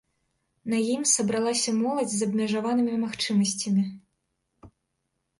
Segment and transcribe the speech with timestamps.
[0.71, 3.85] На ім сабралася моладзь з абмежаванымі магчымасцямі.